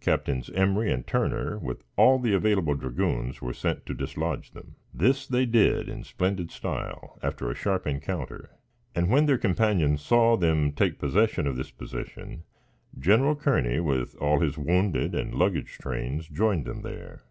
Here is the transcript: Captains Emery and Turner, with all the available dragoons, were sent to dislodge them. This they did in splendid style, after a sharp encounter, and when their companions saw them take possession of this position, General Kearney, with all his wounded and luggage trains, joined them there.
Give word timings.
Captains 0.00 0.48
Emery 0.54 0.90
and 0.90 1.06
Turner, 1.06 1.58
with 1.58 1.84
all 1.98 2.18
the 2.18 2.32
available 2.32 2.74
dragoons, 2.74 3.42
were 3.42 3.52
sent 3.52 3.84
to 3.84 3.92
dislodge 3.92 4.52
them. 4.52 4.76
This 4.94 5.26
they 5.26 5.44
did 5.44 5.90
in 5.90 6.04
splendid 6.04 6.50
style, 6.50 7.18
after 7.22 7.50
a 7.50 7.54
sharp 7.54 7.86
encounter, 7.86 8.52
and 8.94 9.10
when 9.10 9.26
their 9.26 9.36
companions 9.36 10.00
saw 10.00 10.38
them 10.38 10.72
take 10.72 10.98
possession 10.98 11.46
of 11.46 11.56
this 11.56 11.70
position, 11.70 12.44
General 12.98 13.36
Kearney, 13.36 13.78
with 13.78 14.16
all 14.22 14.40
his 14.40 14.56
wounded 14.56 15.14
and 15.14 15.34
luggage 15.34 15.76
trains, 15.76 16.28
joined 16.30 16.64
them 16.64 16.80
there. 16.80 17.24